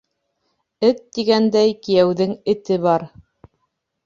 [0.87, 3.07] Эт тигәндәй, кейәүҙең эте бар.